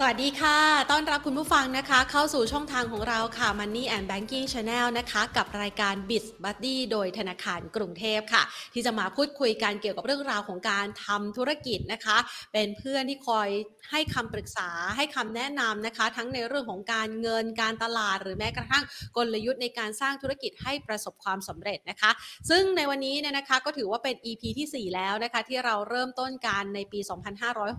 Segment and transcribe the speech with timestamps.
[0.00, 0.58] สวัสดีค่ะ
[0.90, 8.42] ต้อนรับคุณผู้ฟังนะคะ เข้าสู่ช่องทางของเราค่ะ Money and Banking Channel นะคะ กับรายการ b i z Buddy โดยธนาคารกรุงเทพค่ะ
[8.74, 12.16] ที่จะมาพูดคุยกันเกี่ยวกับเรื่องราวของการทำธุรกิจนะคะ
[12.52, 13.48] เป็นเพื่อนที่คอย
[13.90, 18.84] ให้คำปรึกษาให้คำแนะนำนะคะ ทั้งในเรื่องของการเงินการตลาด หรือแม้กระทั่ง
[19.16, 22.10] กลยุทธ์ในการสร้างธุรกิจให้ประสบความสำเร็จนะคะ
[22.50, 27.00] ซึ่งในวันนี้เนี่ยนะคะก็ถือว่าเป็น EP ที่ 4 แล้วนะคะ ที่เราเริ่มต้นการในปี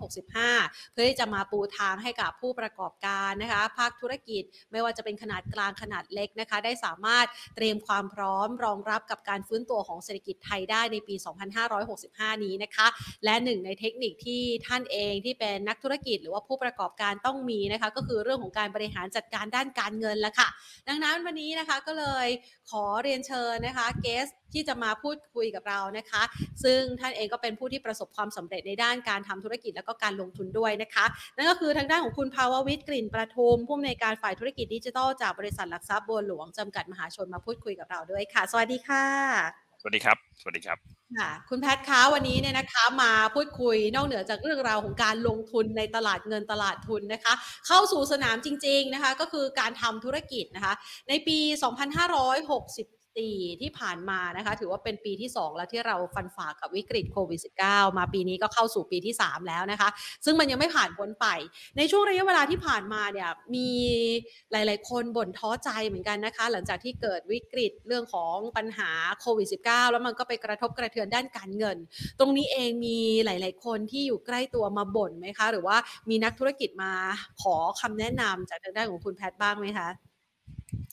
[0.06, 7.26] 2565 เพื่อที่จะมาปูทางให้ให้กับผู้ประกอบการนะคะภาคธุรกิจไม่ว่าจะเป็นขนาดกลางขนาดเล็กนะคะ ได้สามารถ
[7.56, 11.14] เตรียมความพร้อมรองรับกับการฟื้นตัวของเศรษฐกิจไทยได้ในปี
[11.78, 12.86] 2565 นี้นะคะ
[13.24, 20.48] และหนึ่งในเทคนิคที่ท่านเองที่เป็นนักธุรกิจหรือว่าผู้ประกอบการต้องมีนะคะก็คือเรื่องของการบริหารจัดการด้านการเงินละค่ะ
[20.88, 22.28] ดังนั้นวันนี้นะคะก็เลย
[22.70, 26.22] ขอเรียนเชิญนะคะเกสที่จะมาพูดคุยกับเรานะคะ
[26.64, 31.04] ซึ่งท่านเองก็เป็นผู้ที่ประสบความสำเร็จในด้านการทำธุรกิจแล้วก็การลงทุนด้วยนะคะ
[31.36, 39.04] นั่นก็คือทางด้านของคุณภาววิทย์กลิ่นประทุมผู้อำนวยการฝ่ายธุรกิจดิจิทัลจากบริษัทหลักทรัพย์บัวหลวงจำกัดมหาชนมาพูดคุยกับเราด้วยค่ะ สวัสดีค่ะ
[39.80, 40.78] สวัสดีครับ สวัสดีครับ
[41.18, 47.32] ค่ะคุณแพทย์คะวันนี้เนี่ยนะคะมาพูดคุยนอกเหนือจากเรื่องราวของการลงทุนในตลาดเงินตลาดทุนนะคะ
[47.66, 50.74] เข้าสู่สนามจริง ๆนะคะ ก็คือการทำธุรกิจนะคะ
[51.08, 51.38] ในปี
[53.16, 59.88] 2560ที่ผ่านมานะคะ ถือว่าเป็นปีที่ 2 แล้วที่เราฟันฝ่ากับวิกฤตโควิด -19 มาปีนี้ก็เข้าสู่ปีที่ 3 แล้วนะคะ
[60.24, 61.26] ซึ่งมันยังไม่ผ่านพ้นไป
[61.76, 63.70] ในช่วงระยะเวลาที่ผ่านมาเนี่ยมี
[64.52, 71.76] หลาย ๆ คนบ่นท้อใจเหมือนกันนะคะ หลังจากที่เกิดวิกฤตเรื่องของปัญหาโควิด -19 แล้วมันก็ไปกระทบกระเทือนด้านการเงิน
[72.18, 75.76] ตรงนี้เองมีหลาย ๆ คนที่อยู่ใกล้ตัวมาบ่นไหมคะ หรือว่า
[76.10, 76.92] มีนักธุรกิจมา
[77.42, 80.07] ขอคำแนะนำจากทางด้านของคุณแพทย์บ้างไหมคะ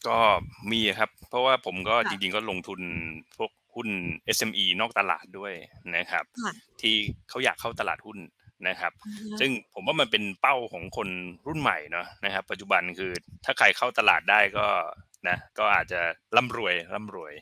[0.08, 0.18] ก็
[0.72, 2.80] มีครับ เพราะว่าผมก็ค่ะจริงๆก็ลงทุน
[3.38, 3.90] พวกหุ้น
[4.38, 5.54] SME นอกตลาดด้วย
[5.96, 6.96] นะครับ ค่ะที่
[7.30, 8.18] เขาอยากเข้าตลาดหุ้น
[8.68, 11.10] นะครับอือฮึซึ่งผมว่ามันเป็นเป้าของคน
[11.48, 13.12] รุ่นใหม่เนาะนะครับ ปัจจุบันคือ
[13.46, 14.66] ถ้าใครเข้าตลาดได้ก็
[15.28, 16.02] นะก็อาจจะ
[16.36, 17.34] ร่ำรวยร่ำรวย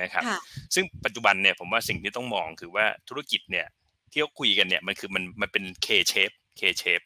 [0.00, 0.38] นะครับ ค่ะ
[0.74, 3.66] ซึ่งปัจจุบันเนี่ยผมว่าสิ่งที่ต้องมองคือว่าธุรกิจเนี่ย
[4.10, 7.04] ที่เขาคุยกันเนี่ยมันคือมันมันเป็น K shape K shape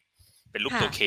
[0.51, 1.01] เป็นรูปตัวค่ะ K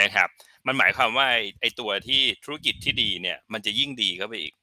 [0.00, 0.28] นะครับ
[0.66, 4.54] มันหมายความว่าไอ้ไอ้ตัวที่ธุรกิจที่ดีเนี่ย มันจะยิ่งดีเข้าไปอีก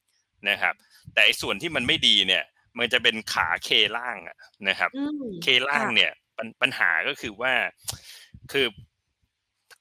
[0.49, 0.73] นะครับ
[1.13, 2.43] แต่ไอ้ส่วนที่มันไม่ดีเนี่ย
[2.79, 4.37] มันจะเป็นขาเคล่างอะ
[4.69, 7.53] นะครับอืมเคล่างเนี่ยปัญปัญหาก็คือว่า
[8.51, 8.65] คือ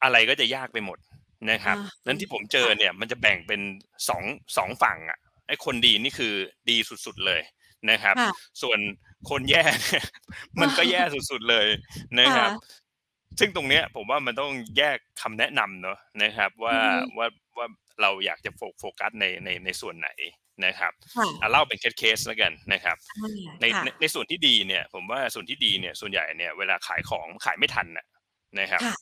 [0.02, 0.98] อะไรก็จะยากไปหมด
[1.50, 3.60] นะครับอ่านั้นที่ผมเจอเนี่ย มันจะแบ่งเป็น
[4.08, 4.22] สอง
[4.56, 6.34] สองฝั่งอะไอ้คนดีนี่คือ
[6.70, 7.40] ดีสุดๆเลย
[7.90, 8.78] นะครับค่ะส่วน
[9.30, 10.04] คนแย่เนี่ย
[10.60, 11.66] มันก็แย่สุดๆเลย
[12.20, 12.78] นะครับค่ะ
[13.39, 17.66] ซึ่งตรงเนี้ยผมว่ามันต้องแยกคำแนะนำเนอะนะครับว่าอือฮึว่าว่า
[18.03, 20.11] เราอยากจะโฟโฟกัสในในในส่วนไหน
[20.66, 22.97] นะครับค่ะอะเล่าเป็นเคสๆแล้วกันนะครับ
[23.61, 28.06] ในค่ะในในส่วนที่ดีเนี่ย ผมว่าส่วนที่ดีเนี่ยส่วนใหญ่เนี่ยเวลาขายของขายไม่ทันน่ะ
[28.61, 28.93] นะครับค่ะ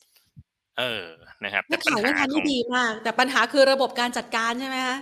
[0.79, 1.05] เออ
[1.43, 4.97] นะครับถ้าปัญขายไม่หาทันขอนี่งดีมาก แต่ปัญหาคือระบบการจัดการใช่ไหมคะ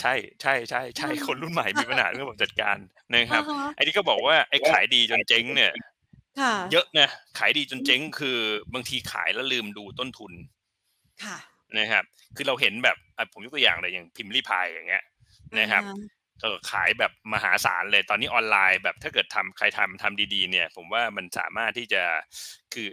[0.00, 2.76] ใช่ใช่ใช่ใช่อืมคนรุ่นใหม่มีปัญหาเรื่องระบบจัดการ
[3.14, 5.97] นะครับอ่าฮะไอ้ที่ก็บอกว่าไอ้ขายดีจนเจ๊งเนี่ยค่ะ
[6.72, 8.38] เยอะนะขายดีจนเจ๊งคือ
[8.74, 10.32] บางทีขายแล้วลืมดูต้นทุน
[11.24, 11.38] ค่ะ
[11.78, 12.04] นะครับ
[12.36, 15.04] คือเราเห็นแบบอะผมยกตัวอย่างเลยอย่างพิมพ์รีพายอย่างเงี้ย
[15.60, 15.96] นะครับอ่า
[16.42, 22.02] เออขายแบบมหาศาลเลยตอนนี้ออนไลน์แบบถ้าเกิดทำใครทำทำดีๆ เนี่ย ผมว่ามันสามารถที่จะ
[22.74, 22.88] คือ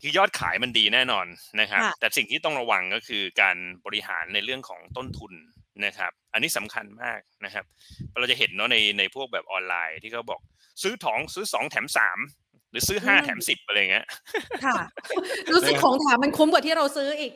[0.00, 1.26] คือยอดขายมันดีแน่นอน
[1.60, 3.56] นะครับค่ะแต่สิ่งที่ต้องระวังก็คือการ
[3.86, 5.32] บริหารในเรื่องของต้นทุน
[5.86, 7.64] นะครับ อันนี้สำคัญมากนะครับ
[8.18, 10.40] เราจะเห็นเนาะในในพวกแบบออนไลน์ที่เขาบอก
[10.82, 12.43] ซื้อถองซื้อสองแถมสามห
[12.74, 14.06] รือซื้อห้าอืมแถมสิบอะไรเงี้ย
[14.64, 14.76] ค่ะ
[15.52, 17.32] รู้สึกของแถมมันคุ้มกว่าที่เราซื้ออีก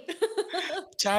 [1.02, 1.18] ใช่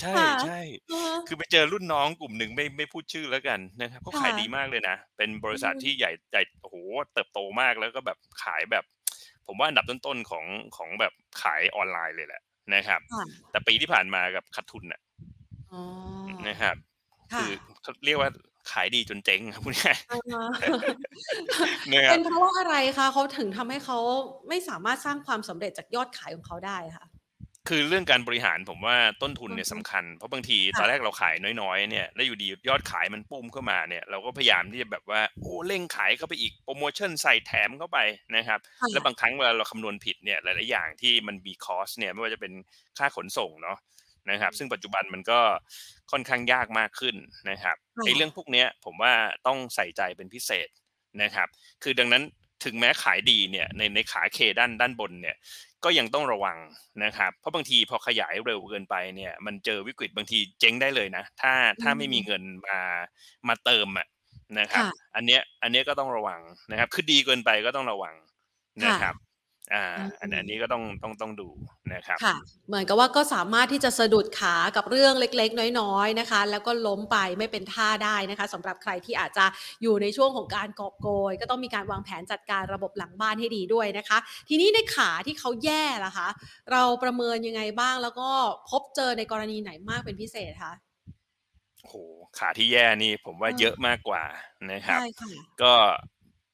[0.00, 6.76] ใช่ค่ะใช่อือฮะคือไปเจอรุ่นน้องกลุ่มหนึ่งไม่ไม่พูดชื่อแล้วกันนะครับเขาขายค่ะดีมากเลยนะ เป็นบริษัทอืมที่ใหญ่ใหญ่โอ้โห
[7.14, 8.84] เติบโตมากแล้วก็แบบขายแบบ
[9.46, 10.44] ผมว่าอันดับต้นๆของ
[10.76, 11.12] ของแบบ
[11.42, 12.42] ขายออนไลน์เลยแหละ
[12.74, 15.00] นะครับค่ะแต่ปีที่ผ่านมากับขาดทุนน่ะ
[15.72, 15.82] อ๋อ
[16.48, 16.76] นะครับ
[17.32, 17.50] ค่ะคือ
[17.82, 18.30] เขาเรียกว่า
[18.72, 23.98] ขายดีจนเจ๊งครับพูดง่ายอ่าฮะๆนะครัเป็บนเพราะว่าอะไรคะเขาถึงทำให้เขา
[24.48, 27.06] ไม่สามารถสร้างความสำเร็จจากยอดขายของเขาได้ค่ะ
[27.68, 37.98] คือเรื่องการบริหารผมว่าต้นทุนเนี่ยอือฮึสำคัญ เพราะบางทีค่ะตอนแรกเราขายน้อยๆเนี่ยแล้วอยู่ดียอดขายมันปุ้มเข้ามาเนี่ย เราก็พยายามที่จะแบบว่าโอ้เร่งขายเข้าไปอีกโปรโมชั่นใส่แถมเข้าไป
[38.36, 42.52] นะครับค่ะแล้วบางครั้งเวลาเราคำนวณผิดเนี่ยหลายๆอย่างที่มันมีคอสเนี่ยไม่ว่าจะเป็น
[42.98, 43.78] ค่าขนส่งเนาะ
[44.30, 45.40] นะครับ ซึ่งปัจจุบันมันก็
[46.10, 47.16] ค่อนข้างยากมากขึ้น
[47.50, 49.12] นะครับค่ะไอ้เรื่องพวกเนี้ยผมว่า
[49.46, 50.68] ต้องใส่ใจเป็นพิเศษ
[51.22, 51.48] นะครับ
[51.82, 52.22] คือดังนั้น
[52.64, 55.36] ถึงแม้ขายดีเนี่ยในในขาเคด้านด้านบนเนี่ย
[55.84, 56.58] ก็ยังต้องระวัง
[57.04, 62.78] นะครับ เพราะบางทีพอขยายเร็วเกินไปเนี่ย มันเจอวิกฤตบางทีเจ๊งได้เลยนะ ถ้าถ้าไม่มีเงินมา
[63.48, 64.06] มาเติมอะ
[64.58, 66.40] นะครับค่ะอันเนี้ยอันเนี้ยก็ต้องระวัง
[66.70, 68.14] นะครับ คือดีเกินไปก็ต้องระวัง
[68.84, 69.14] นะครับ
[69.74, 71.48] อ่าอืมอันอันนี้ก็ต้องต้องต้องดู
[71.94, 72.36] นะครับค่ะ
[72.68, 79.44] เหมือนกับว่าก็สามารถที่จะสะดุดขากับเรื่องเล็กๆ น้อย ๆนะคะ แล้วก็ล้มไปไม่เป็นท่าได้นะคะสำหรับใครที่อาจจะ
[79.82, 84.18] อยู่ในช่วงของการกอบโกย ก็ต้องมีการวางแผนจัดการระบบหลังบ้านให้ดีด้วยนะคะ
[84.48, 86.28] ทีนี้ในขาที่เขาแย่ล่ะคะ
[86.72, 88.28] เราประเมินยังไงบ้างแล้วก็
[88.70, 90.72] พบเจอในกรณีไหนมากเป็นพิเศษคะ
[91.80, 91.94] โอ้โห
[92.38, 94.24] ขาที่แย่นี่ผมว่าเออเยอะมากกว่า
[94.72, 95.30] นะครับใช่ค่ะ
[95.62, 95.72] ก็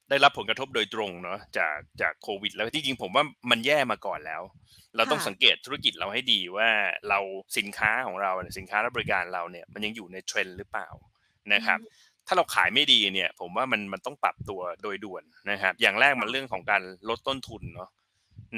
[0.09, 4.41] ได้รับผลกระทบโดยตรงเนาะจากจากโควิด แล้วจริงๆผมว่ามันแย่มาก่อนแล้ว
[4.95, 6.69] เราต้องค่ะสังเกตธุรกิจเราให้ดีว่า
[7.09, 7.19] เรา
[7.57, 10.87] สินค้าของเราเนี่ยสินค้าและบริการเราเนี่ยมันยังอยู่ในเทรนด์หรือเปล่า
[11.53, 11.79] นะครับ
[12.27, 17.89] ถ้าเราขายไม่ดีเนี่ย ผมว่ามันมันต้องปรับตัวโดยด่วนนะครับ อย่างแรกมันเรื่องของการลดต้นทุนเนาะ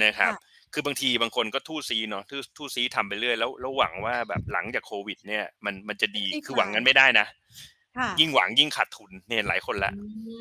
[0.06, 0.40] นะครับค่ะ
[0.74, 7.77] คือบางทีบางคนก็ทู่ซีเนาะทู่ทู่ซีทำไปเรื่อยแล้วแล้วหวังว่าแบบหลังจากโควิด เนี่ยมันมันจะดีคลี่คลายคือหวังกันไม่ได้นะค่ะ
[8.20, 9.96] ยิ่งหวังยิ่งขาดทุนเนี่ยหลายคนละอื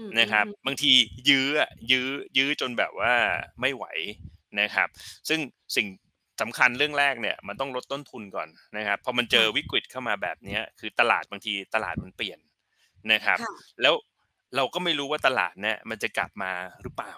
[0.07, 0.93] มนะครับอืมบางที
[1.29, 2.07] ยื้ออะยื้อ
[2.39, 3.13] ยื้อจนแบบว่า
[3.61, 3.85] ไม่ไหว
[4.61, 4.89] นะครับ
[5.29, 5.41] ซึ่ง
[5.77, 5.87] สิ่ง
[6.41, 12.39] สำคัญเรื่องแรกเนี่ยมันต้องลดต้นทุนก่อนนะครับพอมันเจอวิกฤตเข้ามาแบบเนี้ยคือตลาดบางทีตลาดมันเปลี่ยน
[13.13, 13.95] นะครับค่ะแล้ว
[14.57, 17.15] เราก็ไม่รู้ว่าตลาดเนี่ยมันจะกลับมาหรือเปล่า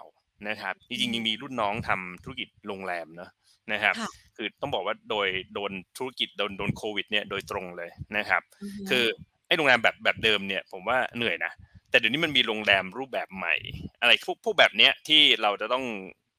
[0.47, 3.29] นะครับจริงๆยังมีรุ่นน้องทำธุรกิจโรงแรมเนอะ
[3.73, 9.05] นะครับค่ะคือต้องบอกว่าโดยโดนธุรกิจโดนโดนโควิดเนี่ยโดยตรงเลยนะครับอือฮึคือ
[9.49, 11.51] ไอ้โรงแรมแบบแบบเดิมเนี่ยผมว่าเหนื่อยนะ
[11.89, 13.55] แต่เดี๋ยวนี้มันมีโรงแรมรูปแบบใหม่
[14.01, 15.83] อะไรพวกพวกแบบเนี้ยที่เราจะต้อง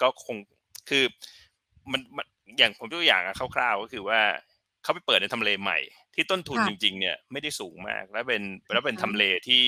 [0.02, 0.36] ก็คง
[0.88, 1.04] คือ
[1.92, 2.26] มันมัน
[2.58, 4.20] อย่างผมยกตัวอย่างอะคร่าวๆก็คือว่า
[4.82, 5.78] เขาไปเปิดในทำเลใหม่
[6.14, 8.42] ที่ต้นทุนค่ะจริง ๆ เนี่ยไม่ได้สูงมาก แล้วเป็น
[8.72, 9.64] แล้วเป็นอือฮึทำเลที่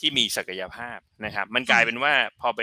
[0.00, 2.60] ที่มีศักยภาพนะครับ มันกลายเป็นว่าพอไป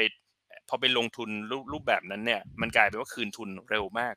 [0.69, 4.15] พอไปลงทุนรูปรูปแบบนั้นเนี่ย มันกลายเป็นว่าคืนทุนเร็วมาก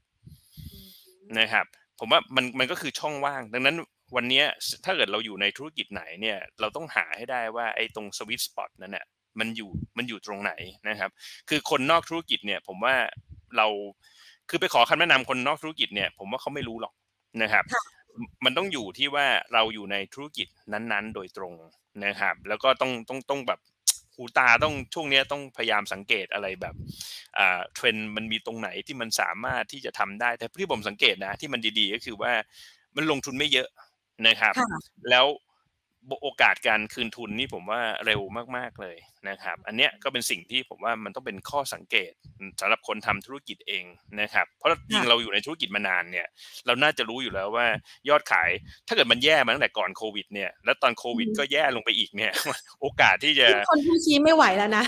[1.40, 1.64] นะครับ
[1.98, 3.76] ผมว่ามันมันก็คือช่องว่าง ดังนั้น
[4.16, 4.44] วันเนี้ย
[4.84, 9.04] ถ้าเกิดเราอยู่ในธุรกิจไหนเนี่ยเราต้องหาให้ได้ว่าไอ้ตรงสวิตสปอตนั้นเนี่ย
[9.38, 10.52] มันอยู่มันอยู่ตรงไหน
[10.88, 11.10] นะครับ
[11.48, 12.94] คือคนนอกธุรกิจเนี่ยผมว่า
[13.56, 13.66] เรา
[14.48, 16.94] คือไปขอคำแนะนำคนนอกธุรกิจเนี่ยผมว่าเขาไม่รู้หรอก
[17.42, 17.82] นะครับค่ะ
[18.44, 21.54] มันต้องอยู่ที่ว่าเราอยู่ในธุรกิจนั้นๆ โดยตรง
[22.06, 23.60] นะครับ แล้วก็ต้องต้องต้องแบบ
[24.14, 26.74] หูตาต้องช่วงเนี้ยต้องพยายามสังเกตอะไรแบบ
[27.38, 32.32] อ่าเทรนด์มันมีตรงไหนที่มันสามารถที่จะทำได้แต่ที่ผมสังเกตนะที่มันดีๆ ก็คือว่า
[32.96, 33.68] มันลงทุนไม่เยอะ
[34.26, 34.78] นะครับค่ะ
[35.10, 35.26] แล้ว
[36.22, 38.20] โอกาสการคืนทุนนี่ผมว่าเร็ว
[38.56, 38.96] มากๆเลย
[39.28, 42.12] นะครับ อันเนี้ยก็เป็นสิ่งที่ผมว่ามันต้องเป็นข้อสังเกต
[42.60, 43.84] สำหรับคนทำธุรกิจเอง
[44.20, 46.26] นะครับ เพราะจริงเราอยู่ในธุรกิจมานานเนี่ย
[46.66, 47.66] เราน่าจะรู้อยู่แล้วว่า
[48.08, 48.50] ยอดขาย
[48.86, 52.32] ถ้าเกิดมันแย่มาตั้งแต่ก่อนโควิด เนี่ย แล้วตอนโควิดอืมก็แย่ลงไปอีกเนี่ย
[52.80, 54.84] โอกาสที่จะทุกคนผู้ชี้ไม่ไหวแล้วนะ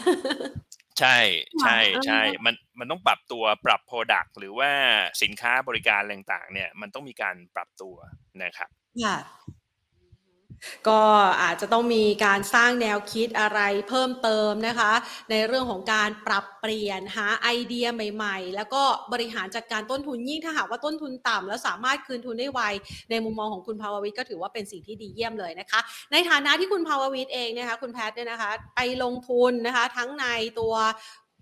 [1.01, 1.19] ใช่
[1.63, 4.71] ใช่ค่ะใช่อ่าฮะมันมันต้องปรับตัวปรับ Product หรือว่า
[5.23, 7.97] สินค้าบริการอะไรต่างๆเนี่ย มันต้องมีการปรับตัว
[8.45, 8.71] นะครับ
[9.03, 9.17] ค่ะ
[10.89, 11.01] ก็
[11.43, 14.93] อาจจะต้องมีการสร้างแนวคิดอะไรเพิ่มเติมนะคะ
[15.31, 18.83] ในเรื่องของการปรับเปลี่ยนหาไอเดียใหม่ ๆ แล้วก็
[19.13, 22.61] บริหารจัดการต้นทุนยิ่งถ้าหากว่าต้นทุนต่ำแล้วสามารถคืนทุนได้ไว
[23.11, 25.81] ในมุมมองของคุณภาววิทย์ก็ถือว่าเป็นสิ่งที่ดีเยี่ยมเลยนะคะ
[26.13, 30.27] ในฐานะที่คุณภาววิทย์เองนะคะคุณแพทย์เนี่ยนะคะ ไปลงทุนนะคะ ทั้งใน
[30.61, 30.75] ตัว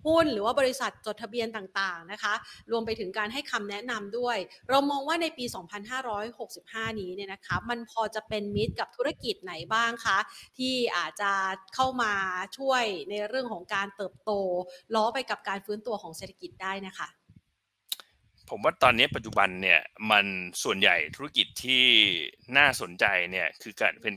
[0.06, 2.34] หุ้นหรือว่าบริษัทจดทะเบียนต่างๆนะคะ
[2.70, 4.36] รวมไปถึงการให้คำแนะนำด้วย
[4.68, 5.44] เรามองว่าในปี
[6.22, 10.18] 2565 นี้เนี่ยนะคะ มันพอจะเป็นมิตรกับธุรกิจไหนบ้างคะ
[10.58, 11.32] ที่อาจจะ
[11.74, 12.12] เข้ามา
[12.58, 14.30] ช่วยในเรื่องของการเติบโต
[14.94, 17.08] ล้อไปกับการฟื้นตัวของเศรษฐกิจได้นะคะ
[18.50, 19.80] ผมว่าตอนนี้ปัจจุบันเนี่ย
[20.10, 20.26] มัน
[20.62, 21.84] ส่วนใหญ่ธุรกิจที่
[22.56, 24.14] น่าสนใจเนี่ยคือการเป็น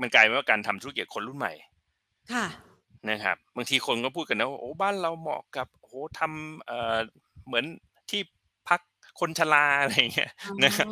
[0.00, 1.52] มันกลายเป็นว่าการทำธุรกิจคนรุ่นใหม่
[2.32, 2.46] ค่ะ
[3.10, 6.96] นะครับ บางทีคนก็พูดกันนะว่าโอ้บ้านเราเหมาะกับโอ้โหทำเอ่อ
[7.46, 7.64] เหมือน
[8.10, 8.20] ที่
[8.68, 8.80] พัก
[9.20, 10.30] คนชราอะไรอย่างเงี้ย
[10.64, 10.88] นะครับ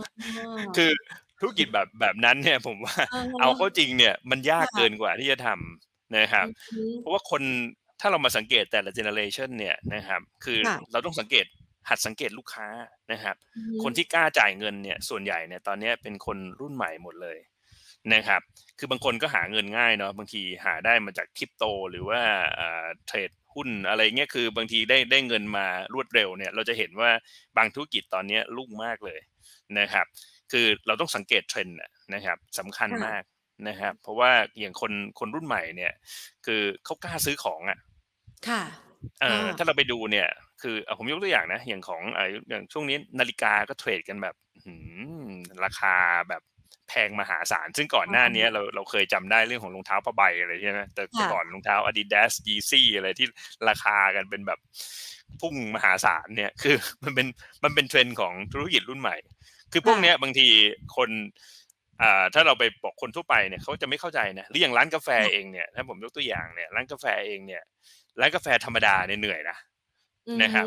[0.77, 0.91] คือ
[1.41, 7.43] ธุรกิจแบบแบบนั้นเนี่ยผมว่าอ๋อเอาเข้าจริงเนี่ยมันยากค่ะเกินกว่าที่จะทำนะครับอืมเพราะว่าคน
[8.01, 11.47] ถ้าเรามาสังเกตแต่ละ generation เนี่ยนะครับ คือค่ะเราต้องสังเกต
[11.89, 12.67] หัดสังเกตลูกค้า
[13.13, 17.39] นะครับอืมคนที่กล้าจ่ายเงินเนี่ยส่วนใหญ่เนี่ยตอนเนี้ยเป็นคนรุ่นใหม่หมดเลย
[18.15, 18.41] นะครับ
[18.79, 22.21] คือบางคนก็หาเงินง่ายเนาะบางทีหาได้มาจากคริปโต หรือว่า
[22.59, 27.11] อ่าเทรดหุ้นอะไรเงี้ยคือบางทีได้ได้เงินมารวดเร็วเนี่ย เราจะเห็นว่า
[27.57, 29.21] บางธุรกิจตอนเนี้ยรุ่งมากเลย
[29.79, 30.07] นะครับ
[30.53, 33.23] คือเราต้องสังเกตเทรนด์น่ะนะครับสำคัญค่ะมาก
[33.69, 35.93] นะครับ เพราะว่าอย่างคนคนรุ่นใหม่เนี่ย
[36.47, 37.79] คือเขากล้าซื้อของอะ
[38.49, 38.63] ค่ะ
[39.21, 40.29] เอออ่าถ้าเราไปดูเนี่ย
[40.63, 44.35] คือเอาผมยกตัวอย่างนะ อย่างของเอ่ออย่างช่วงนี้นาฬิกาก็เทรดกันแบบ
[44.65, 44.75] หื
[45.27, 45.31] ม
[45.65, 45.97] ราคา
[46.29, 46.43] แบบ
[46.89, 53.27] แพงมหาศาล ซึ่งก่อนหน้านี้เราเราเคยจำได้เรื่องของรองเท้าผ้าใบอะไรใช่ไหมแต่แต่ค่ะก่อนรองเท้า Adidas Yeezy อะไรที่
[53.69, 54.59] ราคากันเป็นแบบ
[55.41, 57.27] พุ่งมหาศาลเนี่ยคือมันเป็น
[57.65, 59.17] มันเป็นเทรนด์ของธุรกิจรุ่นใหม่
[59.73, 60.49] คือพวกเนี้ยบางที
[60.97, 61.11] คน
[62.03, 67.63] อ่าถ้าเราไปบอกคนทั่วไปเนี่ยเขาจะไม่เข้าใจนะหรืออย่างร้านกาแฟเองเนี่ยถ้าผมยกตัวอย่างเนี่ยร้านกาแฟเองเนี่ย
[68.21, 69.57] ร้านกาแฟธรรมดาเนี่ยเหนื่อยนะ
[70.29, 70.67] อืมนะครับ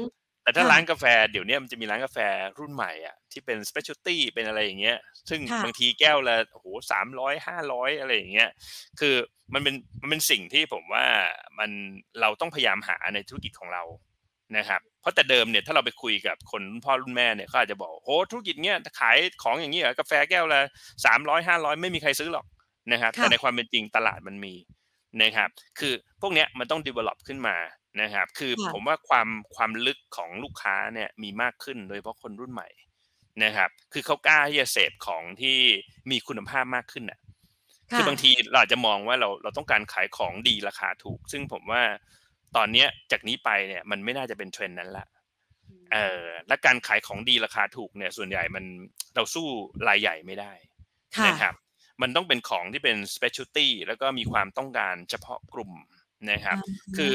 [0.50, 2.18] แต่แต่ถ้าค่ะร้านกาแฟเดี๋ยวเนี้ยมันจะมีร้านกาแฟ
[2.60, 4.98] รุ่นใหม่อะที่เป็น specialty เป็นอะไรอย่างเงี้ย
[5.30, 8.50] ซึ่งค่ะบางทีแก้วละโอ้โหสามร้อยห้าร้อยอะไรอย่างเงี้ย
[9.00, 9.16] คือ
[9.54, 11.06] มันเป็นมันเป็นสิ่งที่ผมว่า
[11.60, 11.70] มัน
[12.22, 13.84] เราต้องพยายามหาในธุรกิจของเรา
[14.58, 20.62] นะครับ เพราะแต่เดิมเนี่ยถ้าเราไปคุยกับคนรุ่นพ่อรุ่นแม่เนี่ยเขาอาจจะบอกโหธุรกิจเนี้ยขายของอย่างนี้เหรอกาแฟแก้วละ
[21.06, 22.46] สามร้อยห้าร้อยไม่มีใครซื้อหรอก
[22.92, 24.54] นะครับค่ะแต่ในความเป็นจริงตลาดมันมี
[25.22, 27.56] นะครับ คือพวกเนี้ยมันต้อง develop ขึ้นมา
[28.02, 32.70] นะครับ คือค่ะผมว่าความความลึกของลูกค้าเนี่ยมีมากขึ้นโดยเฉพาะคนรุ่นใหม่
[33.44, 35.58] นะครับ คือเขากล้าที่จะเสพของที่
[36.12, 37.20] มีคุณภาพมากขึ้นน่ะ
[37.92, 41.84] คือบางทีเราอาจจะมองว่าเราเราต้องการขายของดีราคาถูก ซึ่งผมว่า
[42.56, 45.08] ตอนเนี้ยจากนี้ไปเนี่ยมันไม่น่าจะเป็นเทรนด์นั้นละ
[45.94, 48.66] เออและการขายของดีราคาถูกเนี่ย ส่วนใหญ่มัน
[49.16, 49.48] เราสู้
[49.88, 50.52] รายใหญ่ไม่ได้
[51.18, 51.56] ค่ะนะครับ
[52.02, 55.72] มันต้องเป็นของที่เป็น specialty แล้วก็มีความต้องการเฉพาะกลุ่ม
[56.32, 56.58] นะครับ
[56.98, 57.14] คือ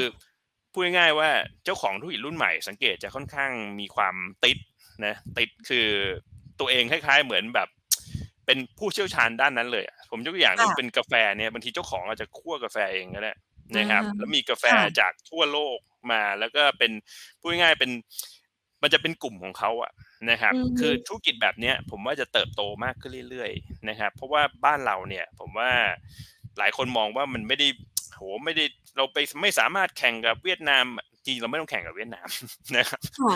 [0.75, 1.29] พูดง่ายๆว่า
[1.65, 4.15] เจ้าของธุรกิจรุ่นใหม่สังเกตจะค่อนข้างมีความ
[4.45, 4.57] ติด
[5.05, 5.87] นะติดคือ
[6.59, 7.69] ตัวเองคล้าย ๆ เหมือนแบบ
[8.45, 13.33] เป็นผู้เชี่ยวชาญด้านนั้นเลยอะผมยกตัวอย่างว่าค่ะเป็นกาแฟเนี่ยบางทีเจ้าของอาจจะคั่วกาแฟเองก็ได้
[13.77, 15.77] นะครับอ่าฮะแล้วมีกาแฟค่ะจากทั่วโลก
[16.11, 16.91] มาแล้วก็เป็น
[17.39, 17.91] พูดง่ายๆเป็น
[18.81, 19.91] มันจะเป็นกลุ่มของเขาอะ
[20.31, 25.71] นะครับอืมคือธุรกิจแบบเนี้ยผมว่าจะเติบโตมากขึ้นเรื่อยๆนะครับ เพราะว่าบ้านเราเนี่ย ผมว่า
[26.57, 27.67] หลายคนมองว่ามันไม่ได้
[28.17, 28.65] โหไม่ได้
[28.97, 30.85] เราไปไม่สามารถแข่งกับเวียดนาม
[31.25, 32.27] จริงเราไม่ต้องแข่งกับเวียดนาม
[32.75, 33.35] นะครับค่ะ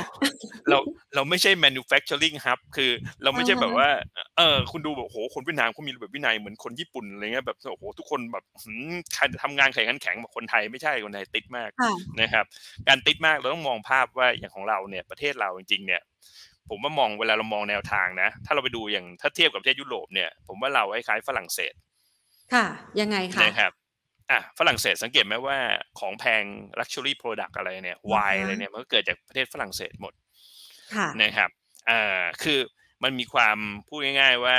[0.70, 0.78] เรา
[1.16, 2.92] เราไม่ใช่ manufacturing hub คือ
[3.24, 3.90] เราไม่ใช่อ่าฮะแบบว่า
[4.38, 12.46] เออคุณดูแบบโหคนเวียดนามเขามีระเบียบวินัยเหมือนคนญี่ปุ่นอะไรเงี้ยแบบโอ้โหทุกคนแบบหืมใครทำงานแข่งขันแข็งแบบคนไทยไม่ใช่คนไทยติดมากค่ะนะครับ
[12.88, 16.02] การติดมากเราต้องมองภาพว่าอย่างของเราเนี่ยประเทศเราจริงๆเนี่ย
[16.70, 21.74] ผมว่ามองเวลาเรามองแนวทางนะ ถ้าเราไปดูอย่างถ้าเทียบกับประเทศยุโรปเนี่ย ผมว่าเราคล้ายๆฝรั่งเศส
[22.54, 22.66] ค่ะ
[23.00, 23.72] ยังไงคะนะครับ
[24.32, 25.58] อะฝรั่งเศสสังเกตไหมว่า
[26.00, 26.44] ของแพง
[26.80, 30.14] luxury product อะไรเนี่ยอ่าฮะไวน์อะไรเนี่ยมันก็เกิดจากประเทศฝรั่งเศสหมด
[30.96, 31.50] ค่ะนะครับ
[31.90, 32.60] อ่าคือ
[33.04, 33.58] มันมีความ
[33.88, 34.58] พูดง่าย ๆว่า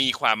[0.00, 0.40] มีความ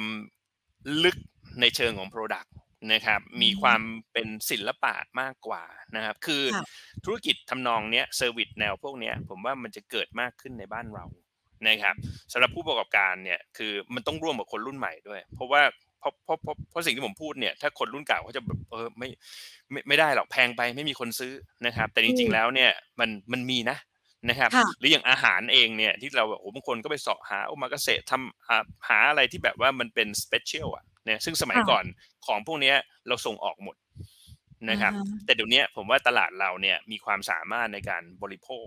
[1.04, 1.16] ลึก
[1.60, 2.48] ในเชิงของ Product
[2.92, 3.80] นะครับมีความ
[4.12, 5.64] เป็นศิลปะมากกว่า
[5.96, 6.64] นะครับ คือค่ะ
[7.04, 11.04] ธุรกิจทำนองเนี้ย service แนวพวกเนี้ยผมว่ามันจะเกิดมากขึ้นในบ้านเรา
[11.68, 11.94] นะครับ
[12.32, 15.62] สำหรับผู้ประกอบการเนี่ยคือมันต้องร่วมกับคนรุ่นใหม่ด้วย เพราะว่า
[16.00, 19.08] เพราะเพราะเพราะเพราะสิ่งที่ผมพูดเนี่ยถ้าคนรุ่นเก่าเขาจะแบบเออไม่
[19.70, 21.32] ไม่ไม่ได้หรอกแพงไปไม่มีคนซื้อ
[21.66, 23.78] นะครับ แต่จริง ๆ แล้วเนี่ยมันมันมีนะ
[24.28, 28.56] นะครับค่ะหรืออย่างอาหารเองเนี่ยที่เราแบบโอ้บางคนก็ไปเสาะหาโอมากาเสะทำหา
[28.88, 31.84] หาอะไรที่แบบว่ามันเป็น special อะเนี่ยซึ่งสมัยค่ะก่อน
[32.26, 32.76] ของพวกเนี้ย
[33.08, 33.76] เราส่งออกหมด
[34.70, 38.66] นะครับอ่าฮะแต่เดี๋ยวนี้ผมว่าตลาดเราเนี่ยมีความสามารถในการบริโภค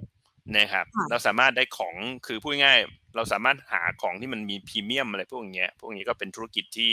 [0.58, 1.96] นะครับค่ะเราสามารถได้ของ
[2.28, 6.92] คือพูดง่ายๆ เราสามารถหาของที่มันมีพรีเมียมอะไรพวกเนี้ยพวกนี้ก็เป็นธุรกิจที่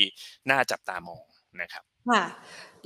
[0.50, 1.24] น่าจับตามอง
[1.62, 2.24] นะครับค่ะ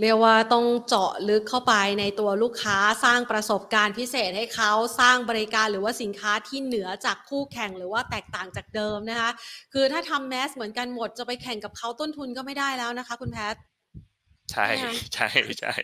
[0.01, 9.31] เรียกว่าต้องเจาะลึกเข้าไปในตัวลูกค้าสร้างประสบการณ์พิเศษให้เขาสร้างบริการหรือว่าสินค้าที่เหนือจากคู่แข่งหรือว่าแตกต่างจากเดิมนะคะ
[9.73, 13.55] คือถ้าทำแมสเหมือนกันหมดจะไปแข่งกับเขาต้นทุนก็ไม่ได้แล้วนะคะ คุณแพท
[14.53, 15.29] ใช่เนี่ยใช่
[15.61, 15.75] ใช่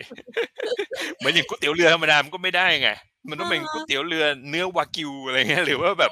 [1.17, 2.89] เหมือนอย่างก๋วยเตี๋ยวเรือธรรมดามันก็ไม่ได้ไง
[3.29, 6.11] มันต้องเป็นอ่าฮะก๋วยเตี๋ยวเรือเนื้อวากิวอะไรเงี้ยหรือว่าแบบ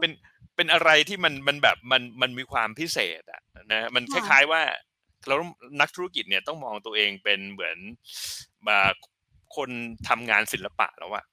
[0.00, 0.10] เป็น
[0.58, 4.62] เป็นอะไรที่มันมันแบบมันมันมีความพิเศษอะนะมันคค่ะล้ายๆว่า
[5.26, 5.50] เราต้อง
[5.80, 7.78] นักธุรกิจเนี่ยต้องมองตัวเองเป็นเหมือน
[8.68, 8.78] มา
[9.56, 9.70] คน
[10.08, 11.24] ทำงานศิลปะแล้วอะ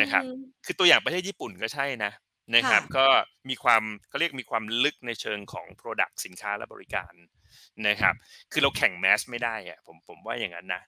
[0.00, 2.12] นะครับอืมคือตัวอย่างประเทศญี่ปุ่นก็ใช่นะ
[2.56, 3.06] นะครับค่ะก็
[3.48, 7.12] มีความเขาเรียกมีความลึกในเชิงของ Product สินค้าและบริการ
[7.88, 8.14] นะครับ
[8.52, 10.82] คือเราแข่งแมสไม่ได้อะผมผมว่าอย่างนั้นนะ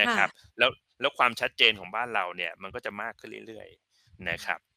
[0.00, 4.75] นะครับ แล้วแล้วความชัดเจนของบ้านเราเนี่ย มันก็จะมากขึ้นเรื่อยๆนะครับอืม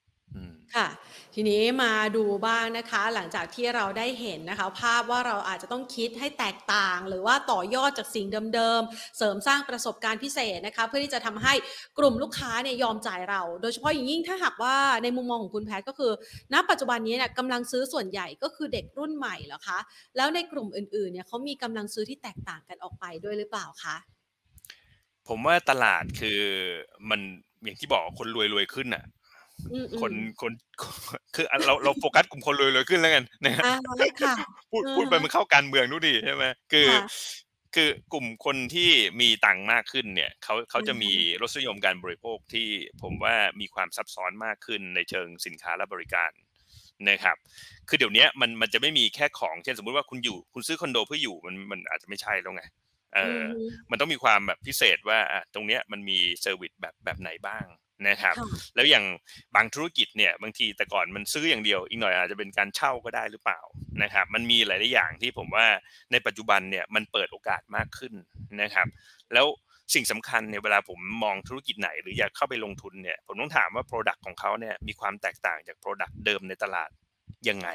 [0.75, 0.87] ค่ะ
[1.35, 11.53] ทีนี้มาดูบ้างนะคะ หลังจากที่เราได้เห็นนะคะ ภาพว่าเราอาจจะต้องคิดให้แตกต่าง หรือว่าต่อยอดจากสิ่งเดิมๆ เสริมสร้างประสบการณ์พิเศษนะคะ เพื่อที่จะทำให้
[11.97, 16.11] กลุ่มลูกค้าเนี่ยยอมจ่ายเรา โดยเฉพาะอย่างยิ่งถ้าหากว่าในมุมมองของคุณแพทย์ก็คือ
[16.53, 19.79] ณ ปัจจุบันนี้เนี่ยกำลังซื้อส่วนใหญ่ก็คือเด็กรุ่นใหม่เหรอคะ
[20.17, 23.97] แล้วในกลุ่มอื่นๆเนี่ยเขามีกำลังซื้อที่แตกต่างกันออกไปด้วยหรือเปล่าคะ
[25.27, 26.39] ผมว่าตลาดคือ
[27.09, 27.21] มัน
[27.63, 29.05] อย่างที่บอกคนรวยรวยขึ้นอะ
[30.01, 30.51] คนคน
[31.35, 33.71] คือเราเราโฟกัสกลุ่มคนรวยรวยขึ้นแล้วกันนะฮะอ่า
[34.21, 34.33] ค่ะ
[34.71, 36.99] พูดอือพูดไปฮึมันเข้าการเมืองดูดิใช่ไหมคือค่ะ
[37.75, 38.89] คือกลุ่มคนที่
[39.21, 41.11] มีตังค์มากขึ้นเนี่ยเขาเขาจะอืมมี
[41.41, 42.67] รสนิยมการบริโภคที่
[43.01, 46.31] ผมว่ามีความซับซ้อนมากขึ้นในเชิงสินค้าและบริการ
[47.09, 47.37] นะครับ
[47.89, 52.63] คือเดี๋ยวนี้มันมันจะไม่มีแค่ของ เช่นสมมุติว่าคุณอยู่คุณซื้อคอนโดเพื่ออยู่มันมันอาจจะไม่ใช่แล้วไง
[53.15, 57.65] เอออมมันต้องมีความแบบพิเศษว่าอะตรงเนี้ยมันมี service แบบแบบไหนบ้าง
[58.07, 59.05] นะครับค่ะแล้วอย่าง
[59.55, 63.59] บางธุรกิจเนี่ยบางทีแต่ก่อนมันซื้ออย่างเดียว อีกหน่อยอาจจะเป็นการเช่าก็ได้หรือเปล่า
[64.03, 65.65] นะครับ มันมีหลาย ๆ อย่างที่ผมว่า
[66.11, 68.13] ในปัจจุบันเนี่ยมันเปิดโอกาสมากขึ้น
[68.61, 68.87] นะครับ
[69.33, 69.47] แล้ว
[69.93, 76.89] สิ่งสำคัญเนี่ยเวลาผมมองธุรกิจไหน หรืออยากเข้าไปลงทุนเนี่ยผมต้องถามว่า Product ของเขาเนี่ยมีความแตกต่างจาก Product เดิมในตลาด
[77.49, 77.69] ยังไง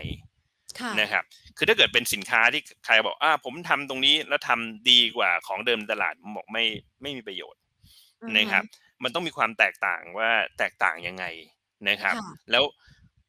[0.81, 1.25] ค่ะนะครับ
[1.57, 6.65] คือถ้าเกิดเป็นสินค้าที่ใครบอกอ่าผมทำตรงนี้แล้วทำดีกว่าของเดิมในตลาดผมบอกไม่
[7.03, 7.61] ไม่มีประโยชน์
[8.23, 8.65] อือฮึนะครับ
[9.03, 11.25] มันต้องมีความแตกต่างว่าแตกต่างยังไง
[11.89, 12.65] นะครับค่ะแล้ว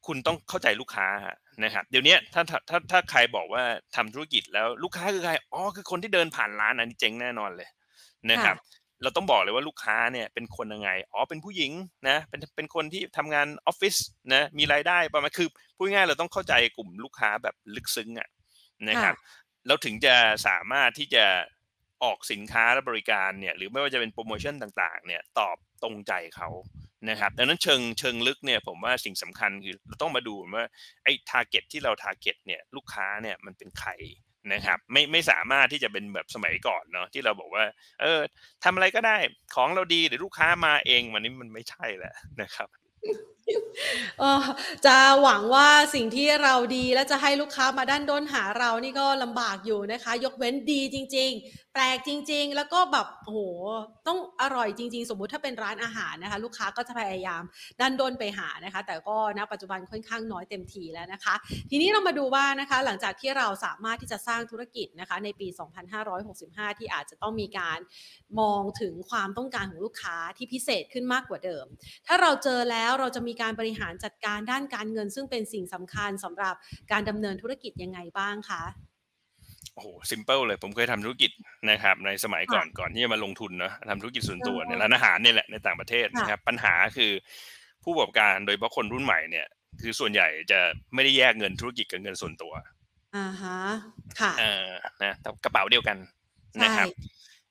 [0.06, 3.62] คุณต้องเข้าใจลูกค้าฮะนะครับเดี๋ยวนี้ถ้าถ้าถ้าถ้าใครบอกว่า
[3.96, 7.68] ทำธุรกิจแล้วลูกค้าคือใครอ๋อคือคนที่เดินผ่านร้านอันนี้เจ๊งแน่นอนเลย
[8.30, 8.56] นะครับ
[9.02, 11.72] เราต้องบอกเลยว่าลูกค้าเนี่ยเป็นคนยังไง อ๋อ เป็นผู้หญิง
[12.08, 13.96] นะ เป็น เป็นคนที่ทำงานออฟฟิศ
[14.34, 18.28] นะ มีรายได้ประมาณ คือพูดง่ายๆเราต้องเข้าใจกลุ่มลูกค้าแบบลึกซึ้งอะ
[18.88, 19.14] นะครับ
[19.66, 20.14] เราถึงจะ
[20.46, 21.24] สามารถที่จะ
[22.04, 26.48] ออกสินค้าและบริการเนี่ยหรือไม่ว่าจะเป็นโปรโมชั่นต่างๆเนี่ยตอบตรงใจเขา
[27.10, 30.64] นะครับดังนั้นเชิงเชิงลึกเนี่ยผมว่าสิ่งสำคัญคือเราต้องมาดูว่า
[31.04, 33.90] ไอ้ target ที่เรา target เนี่ยลูกค้าเนี่ยมันเป็นใคร
[34.52, 37.64] นะครับไม่ไม่สามารถที่จะเป็นแบบสมัยก่อนเนาะที่เราบอกว่า
[38.00, 38.20] เออ
[38.64, 39.16] ทำอะไรก็ได้
[39.54, 42.68] ของเราดีเดี๋ยวลูกค้ามาเองวันนี้มันไม่ใช่แหละนะครับ
[44.86, 53.38] จะหวังว่าสิ่งที่เราดีแล้วจะให้ลูกค้ามาด้านด้นหาเรานี่ก็ลำบากอยู่นะคะ ยกเว้นดีจริง ๆ แปลกจริง ๆ แล้วก็แบบโห
[54.08, 57.42] ต้องอร่อยจริง ๆ สมมุติถ้าเป็นร้านอาหารนะคะ ลูกค้าก็จะพยายาม
[57.80, 61.34] ด้านด้นไปหานะคะ แต่ก็ณปัจจุบันค่อนข้างน้อยเต็มทีแล้วนะคะ
[61.70, 65.48] ทีนี้เรามาดูว่านะคะ หลังจากที่เราสามารถที่จะสร้างธุรกิจนะคะ ในปี
[66.12, 67.78] 2565 ที่อาจจะต้องมีการ
[68.40, 71.66] มองถึงความต้องการของลูกค้าที่พิเศษขึ้นมากกว่าเดิม
[72.06, 76.54] ถ้าเราเจอแล้วเราจะมีการบริหารจัดการด้านการเงิน ซึ่งเป็นสิ่งสำคัญสำหรับ
[76.92, 78.64] การดำเนินธุรกิจยังไงบ้างคะ
[79.76, 81.30] โอ้โหซิมเปิลเลยผมเคยทำธุรกิจ
[81.70, 87.12] นะครับ ในสมัยก่อนก่อนที่จะมาลงทุนเนาะทำธุรกิจส่วนตัวเนี่ยร้านอาหารเนี่ยแหละในต่างประเทศนะครับ ปัญหาคือ
[87.84, 89.46] ผู้ประกอบการโดยเฉพาะคนรุ่นใหม่เนี่ย
[89.82, 90.60] คือส่วนใหญ่จะ
[90.94, 92.52] ไม่ได้แยกเงินธุรกิจกับเงินส่วนตัว
[93.16, 93.58] อ่าฮะ
[94.20, 94.68] ค่ะเออ
[95.02, 95.96] นะแต่กระเป๋าเดียวกัน
[96.52, 96.88] ใช่นะครับ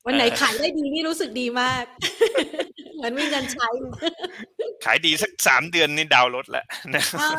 [0.06, 1.86] วันไหนเอ่อขายได้ดีนี่รู้สึกดีมาก
[2.96, 3.68] เหมือนมีเงินใช้
[4.86, 7.30] ขายดีสักสามเดือนนี่ดาวน์รถแล้วนะอ่า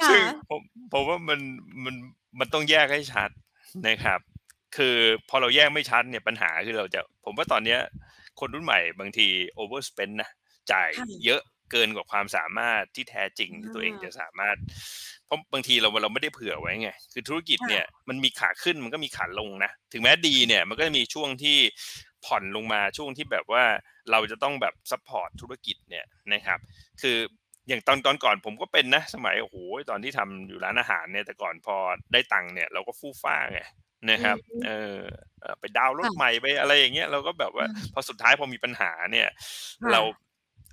[0.00, 0.20] ค่ะซึ่ง
[0.50, 0.60] ผม
[0.92, 1.40] ผมว่ามัน
[1.84, 1.94] มัน
[2.38, 3.30] มันต้องแยกให้ชัด
[3.88, 4.20] นะครับ
[4.76, 4.96] คือ
[5.28, 7.80] พอเราแยกไม่ชัดเนี่ยปัญหาคือเราจะ ผมว่าตอนเนี้ย
[8.40, 10.30] คนรุ่นใหม่บางที overspend นะ
[10.72, 14.56] จ่ายค่ะเยอะเกินกว่าความสามารถที่แท้จริงที่ตัวเองอ่าจะสามารถ
[15.21, 21.56] เพ ราะบางทีเราเราไม่ได้เผื่อไว้ไงคือธุรกิจค่ะเนี่ยมันมีขาขึ้นมันก็มีขาลงนะถึงแม้ดีเนี่ยมันก็จะมีช่วงที่
[22.24, 23.64] ผ่อนลงมาช่วงที่แบบว่า
[24.10, 26.58] เราจะต้องแบบ support ธุรกิจเนี่ยนะครับ
[27.02, 27.18] คือ
[27.68, 29.56] อย่างตอนตอนก่อนผมก็เป็นนะสมัยโอ้โห
[29.90, 31.76] ตอนที่ทำอยู่ร้านอาหารเนี่ยแต่ก่อนพอ
[32.12, 33.60] ได้ตังค์เนี่ยเราก็ฟู่ฟ่าไง
[34.10, 34.98] นะครับอืมเออ
[35.40, 39.28] เอ่อไปดาวน์รถค่ะใหม่ไปอะไรอย่างเงี้ยเราก็แบบว่าอืมพอสุดท้ายพอมีปัญหาเนี่ย
[39.82, 40.00] ค่ะเรา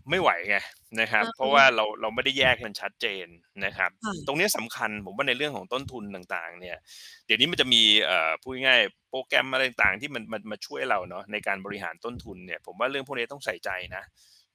[0.09, 0.57] ไม่ไหวไง
[1.01, 3.27] นะครับอืมเพราะว่าเราเราไม่ได้แยกมันชัดเจน
[3.65, 6.77] นะครับค่ะตรงเนี้ยสำคัญผมว่าในเรื่องของต้นทุนต่างๆ เนี่ย
[7.25, 14.03] เดี๋ยวนี้มันจะมีเอ่อพูดง่ายๆโปรแกรมอะไรต่างๆที่มันมันมาช่วยเราเนาะในการบริหารต้นทุนเนี่ยผมว่าเรื่องพวกนี้ต้องใส่ใจนะ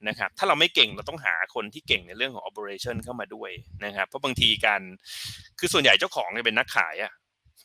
[0.07, 3.51] นะครับถ้าเราไม่เก่งเราต้องหาคนที่เก่งในเรื่องของ operation เข้ามาด้วย
[3.85, 4.81] นะครับเพราะบางทีการ
[5.59, 7.11] คือส่วนใหญ่เจ้าของเนี่ยเป็นนักขายอะ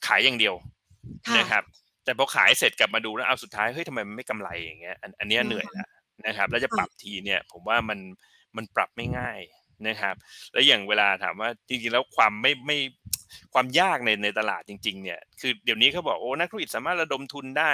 [0.07, 0.55] ขายอย่างเดียว
[1.29, 1.65] ค่ะนะครับ
[2.05, 5.89] แต่พอขายเสร็จกลับมาดูแล้วเอาสุดท้ายเฮ้ยทำไมมันไม่กำไรอย่างเงี้ยอันอันเนี้ยอืมเหนื่อยแล้ว
[6.27, 7.99] นะครับ แล้วจะค่ะปรับทีเนี่ย ผมว่ามัน
[8.57, 9.41] มันปรับไม่ง่าย
[9.89, 10.15] นะครับ
[10.53, 12.79] แล้วอย่างเวลาถามว่าจริงๆแล้วความไม่ไม่
[13.53, 17.73] ความยากในในตลาดจริง ๆ เนี่ย คือเดี๋ยวนี้เขาบอกโอ้นักธุรกิจสามารถระดมทุนได้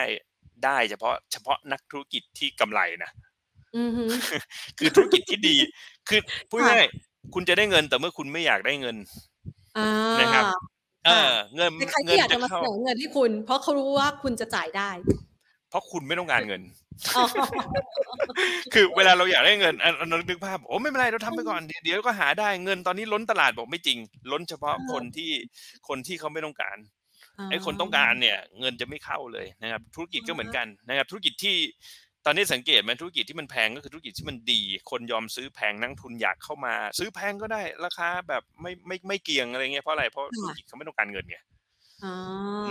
[0.64, 3.10] ได้เฉพาะเฉพาะนักธุรกิจที่กำไรนะ
[3.76, 4.04] อือฮึ
[4.78, 5.56] คือธุรกิจที่ดี
[6.08, 8.96] คือพูดค่ะง่ายๆคุณจะได้เงินแต่เมื่อคุณไม่อยากได้เงิน
[9.76, 9.82] อ่า
[10.20, 10.44] นะครับ
[11.04, 14.90] เอค่ะอเงินใครเงิที่นอยากจะจะมาเสเข้านอเงินให้คุณ เพราะเขารู้ว่าคุณจะจ่ายได้
[15.68, 16.85] เพราะคุณไม่ต้องการเงินอ๋อ
[18.74, 23.98] คือเวลาเราอยากได้เงินอันอันนึกภาพโอ้ไม่เป็นไรเราทำไปก่อนเดี๋ยวเดี๋ยวก็หาได้เงินตอนนี้ล้นตลาดบอกไม่จริง
[24.32, 25.30] ล้นเฉพาะเออคนที่
[25.88, 26.76] คนที่เขาไม่ต้องการ
[27.50, 31.56] ไอ้คนต้องการเนี่ยเงินจะไม่เข้าเลยนะครับ ธุรกิจก็เหมือนกันนะครับ ธุรกิจที่
[32.26, 41.38] ตอนนี้สังเกตไหมธุรกิจที่มันแพงก็คือธุรกิจที่มันดี คนยอมซื้อแพงนักทุนอยากเข้ามา ซื้อแพงก็ได้ราคาแบบไม่ไม่ไม่เกี่ยงอะไรเงี้ยเพราะอะไรเพราะค่ะธุรกิจเขาไม่ต้องการเงินไง
[42.02, 42.08] อ๋อ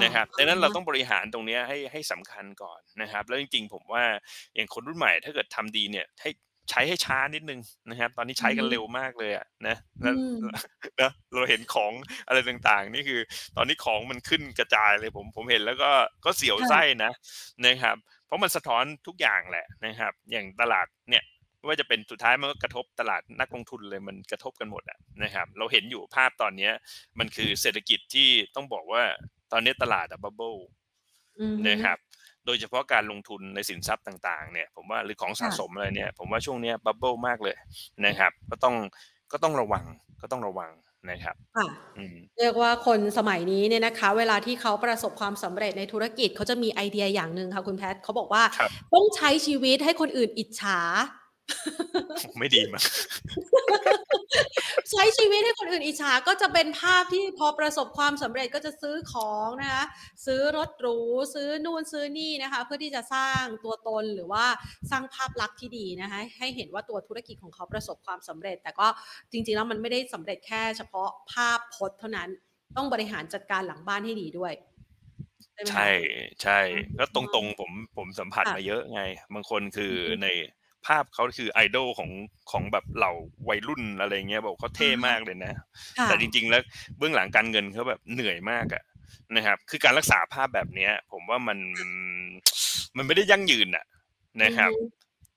[0.04, 4.04] นะครับดังนั้นเราต้องบริหารตรงเนี้ยให้ให้สำคัญก่อนนะครับ แล้วจริงๆ ผมว่า
[4.56, 6.30] อย่างคนรุ่นใหม่ถ้าเกิดทำดีเนี่ยให้
[6.70, 7.60] ใช้ให้ช้านิดนึง
[7.90, 10.36] นะครับ ตอนนี้ใช้กันอืมเร็วมากเลยอะนะแล้วอืม
[11.02, 11.92] นะเราเห็นของ
[12.28, 13.22] อะไรต่างๆ นี่คือ
[13.58, 15.92] ตอนนี้ของมันขึ้นกระจายเลยผมผมเห็นแล้วก็
[16.26, 17.12] ก็เสียวไส้นะ
[17.66, 21.35] นะครับ เพราะมันสะท้อนทุกอย่างแหละนะครับ อย่างตลาดเนี่ยไม่
[21.68, 26.72] ว่าจะเป็นสุดท้ายมันก็กระทบตลาดนักลงทุนเลยมันกระทบกันหมดอะนะครับ เราเห็นอยู่ภาพตอนเนี้ย
[27.20, 29.04] มันคือเศรษฐกิจที่ต้องบอกว่า
[29.52, 30.56] ตอนนี้ตลาดอะบับเบิล
[31.40, 31.98] อือฮึนะครับ
[32.46, 37.56] โดยเฉพาะการลงทุนในสินทรัพย์ต่างๆเนี่ยผมว่าหรือของสะค่ะสมอะไรเนี่ย ผมว่าช่วงเนี้ยบับเบิลมากเลย
[38.06, 38.76] นะครับ ก็ต้อง
[39.32, 39.86] ก็ต้องระวัง
[40.22, 40.72] ก็ต้องระวัง
[41.10, 41.66] นะครับค่ะ
[41.98, 50.80] อืมเรียกว่าคนสมัยนี้เนี่ยนะคะ เวลาที่เขาประสบความสำเร็จในธุรกิจเขาจะมีไอเดียอย่างหนึ่งค่ะคุณแพทย์เขาบอกว่าครับต้องใช้ชีวิตให้คนอื่นอิจฉา
[52.40, 52.84] ไม่ดีมั้ง
[54.92, 59.84] ใช้ชีวิตให้คนอื่นอิจฉาก็จะเป็นภาพที่พอประสบความสำเร็จก็จะซื้อของนะคะ
[60.26, 60.98] ซื้อรถหรู
[61.34, 64.46] ซื้อนู่นซื้อนี่นะคะ เพื่อที่จะสร้างตัวตนหรือว่า
[64.92, 68.88] สร้างภาพลักษณ์ที่ดีนะคะให้เห็นว่าตัวธุรกิจของเขาประสบความสำเร็จ แต่ก็
[69.32, 72.30] จริง ๆ แล้วมันไม่ได้สำเร็จแค่เฉพาะภาพพจน์เท่านั้น
[72.76, 74.54] ต้องบริหารจัดการหลังบ้านให้ดีด้วย
[75.54, 75.92] ใช่ไหมคะใช่
[76.44, 79.02] ใช่อืมก็ตรงๆผมผมสัมผัสค่ะมาเยอะไง
[79.34, 80.28] บางคนคืออมใน
[80.88, 82.12] ภาพเขาคือไอดอลของ
[82.52, 83.14] ของแบบเหล่า
[83.50, 85.54] วัยรุ่นอะไรเงี้ยบอกเขาเท่มากเลยนะ
[86.00, 86.62] ค่ะแต่จริง ๆ แล้ว
[86.98, 88.84] เบื้องหลังการเงินเขาแบบเหนื่อยมากอะ
[89.36, 91.58] นะครับ คือการรักษาภาพแบบเนี้ย ผมว่ามัน
[92.98, 93.86] มันไม่ได้ยั่งยืนอะ
[94.44, 94.88] นะครับอืม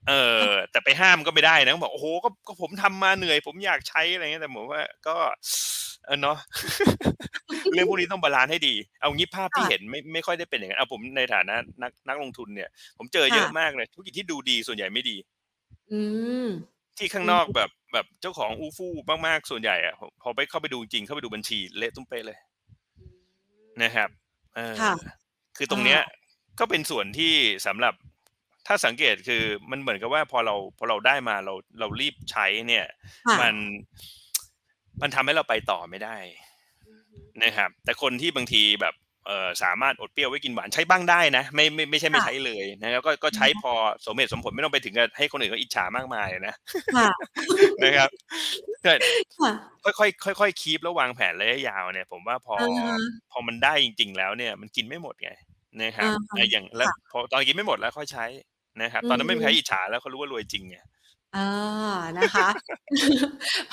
[0.07, 5.15] เออแต่ไปห้ามก็ไม่ได้นะบอกโอ้โหก็ก็ผมทำมาเหนื่อย ผมอยากใช้อะไรเงี้ยแต่ผมว่าก็
[6.05, 6.37] เออเนาะ
[7.73, 15.15] เรื่องพวกนี้ต้อง balance ให้ดี เอางี้ภาพที่ค่ะเห็นไม่ไม่ค่อยได้เป็นอย่างนั้นเอาผมในฐานะนักนักลงทุนเนี่ย ผมเจอเยอะค่ะมากเลยธุรกิจที่ดูดีส่วนใหญ่ไม่ดี
[15.91, 16.01] อื
[16.45, 16.47] ม
[16.97, 18.93] ที่ข้างนอกแบบแบบเจ้าของอู้ฟู่
[19.27, 22.37] มากๆส่วนใหญ่อะพอพอไปเข้าไปดูจริงเข้าไปดูบัญชีเละตุ้มเป๊ะเลย
[23.83, 24.09] นะครับ
[24.55, 24.93] เออค่ะ
[25.57, 26.01] คือตรงเนี้ย
[26.59, 27.33] ก็เป็นส่วนที่
[27.67, 27.93] สำหรับ
[28.67, 32.85] ถ้าสังเกตคือมันเหมือนกับว่าพอเราพอเราได้มาเราเรารีบใช้เนี่ย
[33.27, 33.55] ค่ะมัน
[35.01, 36.17] มันทำให้เราไปต่อไม่ได้
[37.43, 38.95] นะครับ แต่คนที่บางทีแบบ
[39.29, 43.73] เออสามารถอดเปรี้ยวไว้กินหวานใช้บ้างได้นะไม่ไม่ไม่ใช่ไม่ค่ะใช้เลยนะครับก็ก็ใช้อืมพอ
[44.05, 46.55] สมเหตุสมผลไม่ต้องไปถึงกับให้คนอื่นเขาอิจฉามากมายนะ
[46.95, 47.09] ค่ะ
[47.83, 48.09] นะครับ
[48.85, 48.91] ก็
[49.39, 49.51] ค่ะ
[49.99, 52.97] ค่อยๆค่อยๆคีปแล้ววางแผนระยะยาวเนี่ย ผมว่าพออ่าฮะ
[53.31, 55.29] พอมันได้จริง ๆ แล้วเนี่ยมันกินไม่หมดไง
[55.81, 58.25] นะครับอ่าฮะแต่อย่างแล้วค่ะพอตอนกินไม่หมดแล้วค่อยใช้
[58.81, 60.77] นะครับ ตอนนั้นไม่มีใครอืมอิจฉาแล้วเขารู้ว่ารวยจริงไง
[61.35, 61.49] อ่า
[62.19, 62.47] นะคะ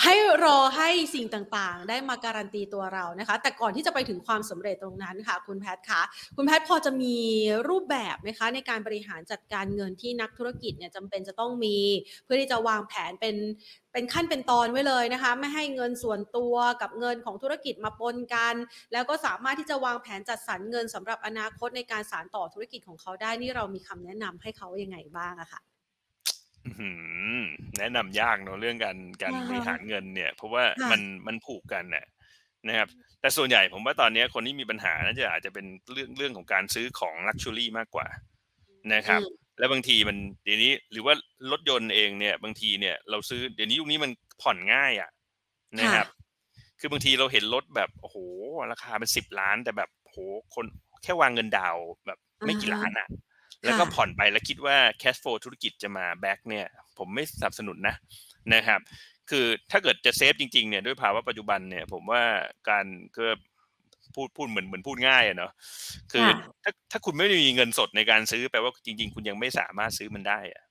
[0.03, 0.15] ให้
[0.45, 6.03] รอให้สิ่งต่างๆ ได้มาการันตีตัวเรานะคะ แต่ก่อนที่จะไปถึงความสำเร็จตรงนั้นค่ะ คุณแพทย์คะ
[6.37, 7.17] คุณแพทย์พอจะมี
[7.69, 11.77] รูปแบบไหมคะ ในการบริหารจัดการเงินที่นักธุรกิจเนี่ยจำเป็นจะต้องมี
[12.25, 13.37] เพื่อที่จะวางแผนเป็น
[13.93, 18.55] เป็นขั้นเป็นตอนไว้เลยนะคะ ไม่ให้เงินส่วนตัวกับเงินของธุรกิจมาปนกัน
[18.93, 25.76] แล้วก็สามารถที่จะวางแผนจัดสรรเงินสำหรับอนาคตในการสานต่อธุรกิจของเขาได้นี่เรามีคำแนะนำให้เขายังไงบ้างอะค่ะ
[26.67, 26.91] อื้อหื
[27.39, 27.41] อ
[27.79, 32.05] แนะนำยากเนอะเรื่องการการอ่าฮะบริหารเงินเนี่ย เพราะว่าค่ะ มันมันผูกกันน่ะ
[32.69, 32.89] นะครับ
[33.21, 38.07] แต่ส่วนใหญ่ผมว่าตอนนี้คนที่มีปัญหาน่าจะอาจจะเป็นเรื่องเรื่องของการซื้อของลักชัวรี่มากกว่า
[38.95, 39.27] นะครับอืม
[39.59, 41.15] แล้วบางทีมันเดี๋ยวนี้หรือว่า
[41.53, 44.11] รถยนต์เองเนี่ย บางทีเนี่ยเราซื้อเดี๋ยวนี้ยุคนี้มัน
[44.43, 45.11] ผ่อนง่ายอะ
[45.81, 46.07] นะครับ
[46.81, 48.17] คือบางทีเราเห็นรถแบบโอ้โห
[48.73, 50.19] ราคาเป็นสิบล้าน แต่แบบโอ้โห
[50.55, 50.65] คน
[51.03, 53.09] แค่วางเงินดาวน์แบบไม่กี่อ่าฮะ ล้านอะ
[53.65, 56.67] แล้วก็ค่ะผ่อนไปแล้วคิดว่า cash flow ธุรกิจจะมา back เนี่ย
[56.99, 57.95] ผมไม่สนับสนุนนะ
[58.55, 58.81] นะครับ
[59.31, 62.23] คือถ้าเกิดจะ safe จริงๆเนี่ยด้วยภาวะปัจจุบันเนี่ย ผมว่า
[62.69, 63.27] การก็
[64.15, 65.53] พูดพูดเหมือนเหมือนพูดง่ายอะเนาะ
[66.13, 66.31] คือค่ะ
[66.63, 70.65] ถ้าถ้าคุณไม่มีเงินสดในการซื้อแปลว่าจริง ๆ คุณยังไม่สามารถซื้อมันได้อะ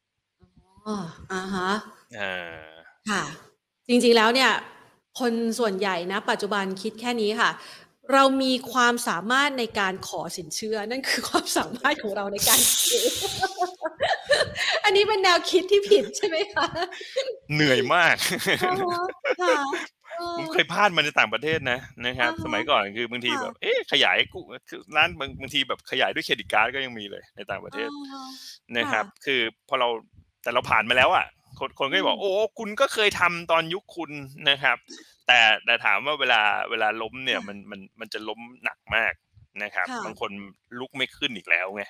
[0.85, 0.95] อ๋อ
[1.31, 1.69] อ่าฮะ
[2.13, 3.23] เออค่ะ
[3.87, 4.51] จริงๆแล้วเนี่ย
[5.19, 7.49] คนส่วนใหญ่นะ ปัจจุบันคิดแค่นี้ค่ะ
[8.13, 13.05] เรามีความสามารถในการขอสินเชื่อ นั่นคือความสามารถของเราในการซื้อ
[14.83, 16.67] อันนี้เป็นแนวคิดที่ผิดใช่ไหมคะ
[17.53, 18.15] เหนื่อยมาก
[18.63, 19.03] อ๋อ
[19.41, 19.57] ค่ะ
[20.17, 28.27] เออผมเคยพลาดมาในต่างประเทศนะนะครับอ่าฮะสมัยก่อนคือบางทีค่ะแบบ เอ๊ะขยายกูคือร้านบางบางทีแบบขยายด้วยเครดิตการ์ดก็ยังมีเลยในต่างประเทศอ๋อ
[28.77, 29.87] นะครับค่ะคือพอเรา
[30.43, 31.25] แต่เราผ่านมาแล้วอะ
[31.59, 34.11] คนคนก็จะบอกอืมโอ้คุณก็เคยทำตอนยุคคุณ
[34.49, 34.77] นะครับ
[35.27, 39.13] แต่แต่ถามว่าเวลาเวลาล้มเนี่ยค่ะมันมันมันจะล้มหนักมาก
[39.63, 40.31] นะครับค่ะบางคน
[40.79, 41.83] ลุกไม่ขึ้นอีกแล้วไง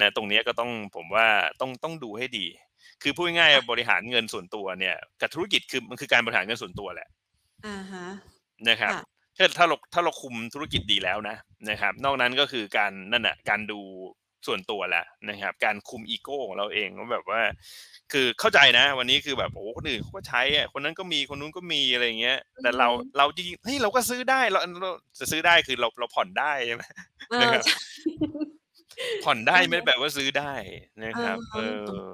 [0.00, 1.26] นะตรงเนี้ยก็ต้องผมว่า
[1.60, 2.46] ต้องต้องดูให้ดี
[3.02, 7.08] คือพูดง่ายๆบริหารเงินส่วนตัวเนี่ยกับธุรกิจคือมันคือการบริหารเงินส่วนตัวแหละ
[7.66, 8.06] อ่าฮะ
[8.68, 9.02] นะครับค่ะ
[9.38, 11.36] ถ้าถ้าเราถ้าเราคุมธุรกิจดีแล้วนะ
[11.70, 13.80] นะครับ นอกนั้นก็คือการนั่นแหะการดู
[14.46, 17.40] ส่วนตัวแหละนะครับ การคุมอีโก้ของเราเองว่าแบบว่า
[18.12, 26.82] คือเข้าใจนะ วันนี้คือแบบโอ้คนอื่นเขาก็ใช้อะคนนั้นก็มีคนนู้นก็มีอะไรเงี้ย แต่เราอือฮึเราจริงๆเฮ้ยเราก็ซื้อได้เราเราจะซื้อได้คือเราเราผ่อนได้ใช่ไหม
[27.28, 27.72] เออนะครับใช่
[29.22, 30.52] ผ่อนได้อือฮึไม่ได้แปลว่าซื้อได้
[31.04, 32.12] นะครับอืเออฮึอ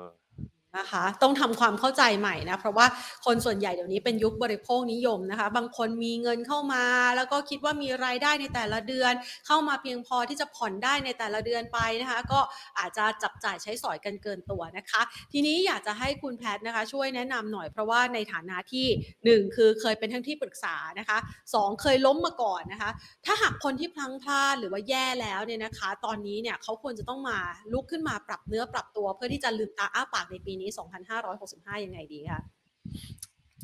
[0.79, 2.87] นะคะ ต้องทำความเข้าใจใหม่นะ เพราะว่า
[3.27, 6.85] คนส่วนใหญ่เดี๋ยวนี้เป็นยุคบริโภคนิยมนะคะ บางคนมีเงินเข้ามา
[7.17, 9.13] แล้วก็คิดว่ามีรายได้ในแต่ละเดือน
[9.47, 12.41] เข้ามาเพียงพอที่จะผ่อนได้ในแต่ละเดือนไปนะคะ ก็
[12.79, 15.01] อาจจะจับจ่ายใช้สอยกันเกินตัวนะคะ
[15.33, 18.87] ทีนี้อยากจะให้คุณแพทย์นะคะ ช่วยแนะนำหน่อยเพราะว่าในฐานะที่
[19.25, 21.19] หนึ่งคือเคยเป็นทั้งที่ปรึกษานะคะ
[21.55, 22.91] สองเคยล้มมาก่อนนะคะ
[23.27, 27.39] ถ้าหากคนที่พลังพลาดหรือว่าแย่แล้วเนี่ยนะคะ ตอนนี้เนี่ยเขาควรจะต้องมา
[27.73, 32.41] ลุกขึ้นมาปรับเนื้อปรับตัวเพื่อที่จะลืมตาอ้าปากในปีนี้2565 ยังไงดีคะ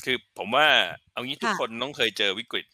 [0.05, 0.67] คือผมว่า
[1.12, 2.67] เอางี้ทุกค่ะคนต้องเคยเจอวิกฤต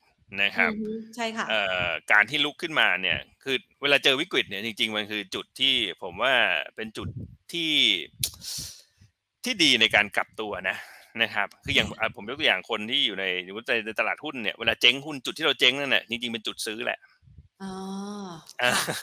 [0.43, 6.35] นะครับอือฮึใช่ค่ะเอ่อการที่ลุกขึ้นมาเนี่ย คือเวลาเจอวิกฤตเนี่ยจริง ๆ มันคือจุดที่ผมว่า
[6.77, 7.09] เป็นจุด
[7.53, 7.71] ที่
[9.45, 10.77] ที่ดีในการกลับตัวนะ
[11.23, 16.99] นะครับ คืออย่างอะผมยกตัวอย่างคนที่อยู่ในสมมติในตลาดหุ้นเนี่ยเวลาเจ๊งหุ้นจุดที่เราเจ๊งนั่นแหละจริงๆเป็นจุดซื้อแหละ
[17.61, 17.67] อ๋อ
[18.63, 18.95] อะค่ะ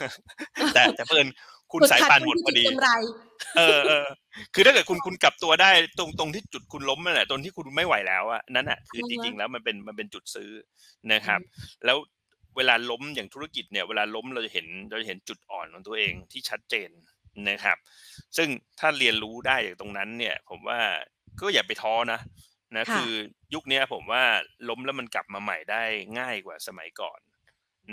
[0.72, 1.26] แต่แต่เพิ่น
[1.72, 2.88] คุณจุดสายขาปานทุหมดที่พอดีจุกำไร
[3.56, 4.06] เออเออ
[4.54, 10.50] คือถ้าเกิดคุณคุณกลับตัวได้ตรงตรงที่จุดคุณล้มนั่นแหละตรงที่คุณไม่ไหวแล้วอะนั่นอะคืออือจฮึริงๆแล้วมันเป็นมันเป็นจุดซื้อ
[11.12, 11.40] นะครับ
[11.84, 11.98] แล้ว
[12.56, 16.90] เวลาล้มอย่างธุรกิจเนี่ยเวลาล้มเราจะเห็นเราจะเห็นจุดอ่อนของตัวเองที่ชัดเจน
[17.50, 17.78] นะครับ
[18.36, 18.48] ซึ่ง
[18.80, 20.80] ถ้าเรียนรู้ได้จากตรงนั้นเนี่ย ผมว่า
[21.40, 22.20] ก็อย่าไปท้อนะ
[22.76, 23.10] นะค่ะคือ
[23.54, 24.22] ยุคเนี้ยผมว่า
[24.68, 25.82] ล้มแล้วมันกลับมาใหม่ได้
[26.18, 27.20] ง่ายกว่าสมัยก่อน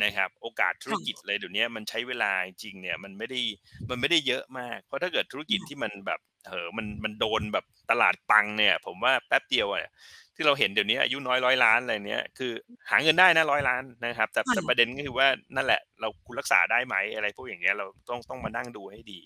[0.03, 3.41] นะครับโอกาสธุรกิจเลยเดี๋ยวนี้มันใช้เวลาจริงๆเนี่ยมันไม่ได้
[3.89, 9.91] มันไม่ได้เยอะมาก เพราะถ้าเกิดธุรกิจที่มันแบบเออมันมันโดนแบบตลาดปังเนี่ย ผมว่าแป๊บเดียวอะ
[10.35, 12.51] ที่เราเห็นเดี๋ยวนี้อายุน้อยร้อยล้านอะไรเนี้ยคือ
[12.89, 19.19] หาเงินได้นะร้อยล้านนะครับแต่ค่ะแต่ประเด็นก็คือว่านั่นแหละ เราคุณรักษาได้ไหมอะไรพวกอย่างเงี้ยเราต้องต้องมานั่งดูให้ดี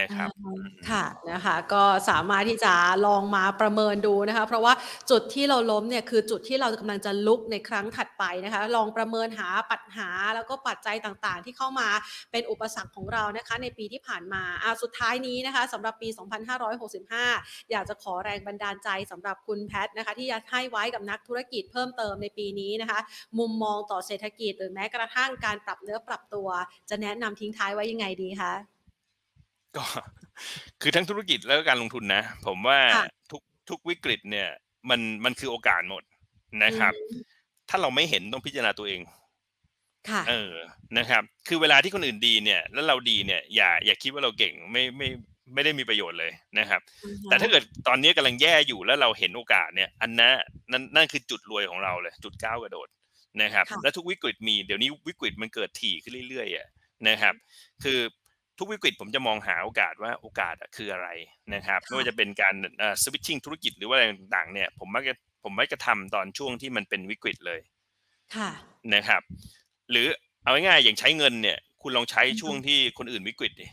[0.00, 2.74] นะครับอ่าค่ะนะคะก็สามารถที่จะ
[3.06, 4.72] ลองมาประเมินดูนะคะ เพราะว่า
[5.10, 11.88] จุดที่เราล้มเนี่ยคือจุดที่เรากำลังจะลุกในครั้งถัดไปนะคะ ลองประเมินหาปัญหาแล้วก็ปัจจัยต่างๆ ที่เข้ามา
[12.32, 16.08] เป็นอุปสรรคของเรานะคะ ในปีที่ผ่านมาอ่าสุดท้ายนี้นะคะสำหรับปี
[16.90, 22.98] 2565 อยากจะขอแรงบันดาลใจสำหรับคุณแพทนะคะ ที่จะให้ไว้กับนักธุรกิจเพิ่มเติมในปีนี้นะคะ
[23.38, 26.48] มุมมองต่อเศรษฐกิจหรือแม้กระทั่งการปรับเนื้อปรับตัว
[26.90, 28.73] จะแนะนำทิ้งท้ายไว้ยังไงดีคะ
[29.76, 29.84] ก็
[30.82, 34.48] คือทั้งธุรกิจแล้วก็การลงทุนนะ ผมว่าค่ะทุกทุกวิกฤตเนี่ย
[34.90, 36.02] มันมันคือโอกาสหมด
[36.64, 37.22] นะครับอืม
[37.70, 39.00] ถ้าเราไม่เห็นต้องพิจารณาตัวเอง
[40.08, 40.52] ค่ะเออ
[40.98, 45.08] นะครับ คือเวลาที่คนอื่นดีเนี่ย แล้วเราดีเนี่ย อย่าอย่าคิดว่าเราเก่งไม่ไม่
[45.54, 46.80] ไม่ได้มีประโยชน์เลยนะครับ
[47.24, 50.32] แต่ถ้าเกิดตอนนี้กำลังแย่อยู่แล้วเราเห็นโอกาสเนี่ย อันนั้น
[50.72, 52.88] นั่นนั่นคือจุดรวยของเราเลย จุดก้าวกระโดด
[53.42, 56.66] นะครับค่ะและทุกวิกฤตมีเดี๋ยวนี้วิกฤตมันเกิดถี่ขึ้นเรื่อยๆอะ
[57.08, 57.34] นะครับ
[57.82, 57.98] คือ
[58.58, 61.08] ทุกวิกฤตผมจะมองหาโอกาสว่าโอกาสอะคืออะไร
[61.54, 65.14] นะครับค่ะไม่ว่าจะเป็นการเอ่อสวิตชิ่งธุรกิจหรือว่าอะไรต่างๆเนี่ยผมมักจะ
[65.44, 67.60] ผมมักจะทำตอนช่วงที่มันเป็นวิกฤตเลย
[68.34, 68.48] ค่ะ
[68.94, 69.22] นะครับ
[69.90, 70.06] หรือ
[70.42, 73.68] เอาง่ายๆอย่างใช้เงินเนี่ย คุณลองใช้อืมช่วงที่คนอื่นวิกฤตดิ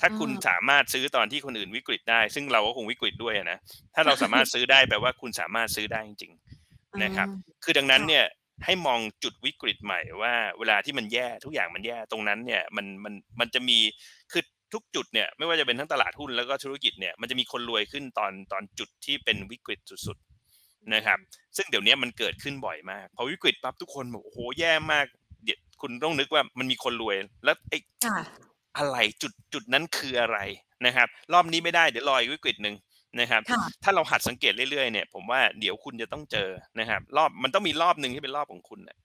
[0.00, 3.58] ถ้าคุณอืมสามารถซื้อตอนที่คนอื่นวิกฤตได้ ซึ่งเราก็คงวิกฤตด้วยอะนะ
[3.94, 6.32] ถ้าเราสามารถซื้อได้แปลว่าคุณสามารถซื้อได้จริง
[6.68, 7.28] ๆ นะครับ
[7.64, 8.24] คือดังนั้นค่ะเนี่ย
[8.64, 13.78] ให้มองจุดวิกฤตใหม่ว่า เวลาที่มันแย่ทุกอย่างมันแย่ตรงนั้นเนี่ยมันมันมันจะมี
[14.32, 14.42] คือ
[14.74, 21.18] ทุกจุดเนี่ยไม่ว่าจะเป็นทั้งตลาดหุ้นแล้วก็ธุรกิจเนี่ยมันจะมีคนรวยขึ้นตอนตอนจุดที่เป็นวิกฤตสุดๆนะครับ
[21.56, 25.06] ซึ่งเดี๋ยวนี้มันเกิดขึ้นบ่อยมากพอวิกฤตปั๊บทุกคนบอกโอ้โหแย่มาก
[25.44, 28.18] เดี๋ยวคุณต้องนึกว่ามันมีคนรวยแล้วไอ้ค่ะ
[28.76, 30.38] อะไรจุดจุดนั้นคืออะไร
[30.86, 32.74] นะครับ รอบนี้ไม่ได้เดี๋ยวรออีกวิกฤตหนึ่ง
[33.20, 36.48] นะครับค่ะถ้าเราหัดสังเกตเรื่อยๆเนี่ย ผมว่าเดี๋ยวคุณจะต้องเจอ
[36.80, 38.98] นะครับ รอบมันต้องมีรอบหนึ่งที่เป็นรอบของคุณน่ะ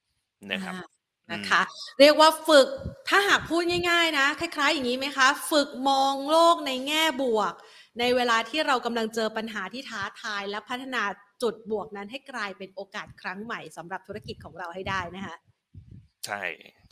[0.52, 0.86] นะครับอ่า
[1.32, 1.62] นะคะ
[2.00, 2.66] เรียกว่าฝึก
[3.08, 7.54] ถ้าหากพูดง่าย ๆ นะคล้าย ๆ อย่างนี้ไหมคะ ฝึกมองโลกในแง่บวก
[7.98, 11.02] ในเวลาที่เรากำลังเจอปัญหาที่ท้าทาย และพัฒนา
[11.42, 15.36] จุดบวกนั้นให้กลายเป็นโอกาสครั้งใหม่สำหรับธุรกิจของเราให้ได้นะคะ
[16.26, 16.42] ใช่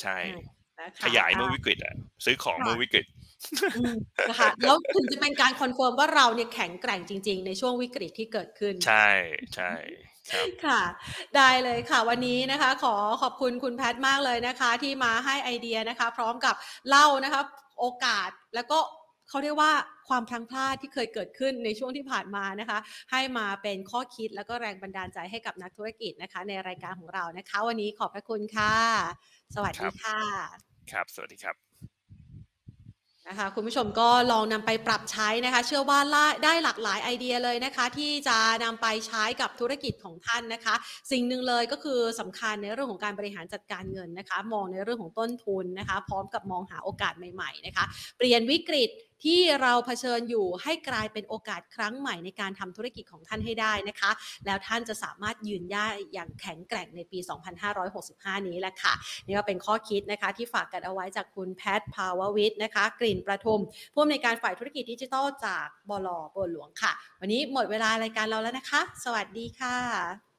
[0.02, 0.59] ใช่นะคะ
[1.04, 3.06] ขยายเมื่อวิกฤตอะซื้อของค่ะเมื่อวิกฤต
[3.74, 3.94] อืม
[4.28, 9.06] นะคะแล้วถึงจะเป็นการ confirm ว่าเราเนี่ยแข็งแกร่งจริง ๆ ในช่วงวิกฤตที่เกิดขึ้น ใช่
[9.54, 9.72] ใช่
[10.30, 10.80] ครับค่ะ
[11.36, 16.54] ได้เลยค่ะวันนี้นะคะ ขอขอบคุณคุณแพทย์มากเลยนะคะ ที่มาให้ไอเดียนะคะ พร้อมกับ
[16.88, 17.42] เล่านะคะ
[17.80, 18.78] โอกาสแล้วก็
[19.28, 19.72] เขาเรียกว่า
[20.08, 22.78] ความพลังพลาดที่เคยเกิดขึ้นในช่วงที่ผ่านมานะคะ
[23.12, 28.74] ให้มาเป็นข้อคิดแล้วก็แรงบันดาลใจให้กับนักธุรกิจนะคะ ในรายการของเรานะคะ วันนี้ขอบพระคุณค่ะ
[29.54, 31.56] สวัสครัดีบค่ะ ครับ สวัสดีครับ
[33.28, 35.98] นะคะคุณผู้ชมก็ลองนำไปปรับใช้นะคะ เชื่อว่า
[36.44, 40.74] ได้หลากหลายไอเดียเลยนะคะ ที่จะนำไปใช้กับธุรกิจของท่านนะคะ
[41.10, 47.84] สิ่งหนึ่งเลยก็คือสำคัญในเรื่องของการบริหารจัดการเงินนะคะ มองในเรื่องของต้นทุนนะคะ พร้อมกับมองหาโอกาสใหม่ ๆ นะคะ
[48.18, 48.90] เปลี่ยนวิกฤต
[49.24, 54.10] ที่เราเผชิญอยู่ให้กลายเป็นโอกาสครั้งใหม่ในการทำธุรกิจของท่านให้ได้นะคะ
[54.46, 57.18] แล้วท่านจะสามารถยืนได้อย่างแข็งแกร่งในปี
[57.82, 58.94] 2565 นี้แหละค่ะ
[59.26, 63.60] นี่ก็เป็นข้อคิดนะคะที่ฝากกันเอาไว้จากคุณแพทย์ภาววิทย์นะคะ กลิ่นประทุม
[63.94, 70.29] ผู้อำนวยการฝ่ายธุรกิจดิจิทัลจากบลบัวหลวงค่ะ วันนี้หมดเวลารายการเราแล้วนะคะ สวัสดีค่ะ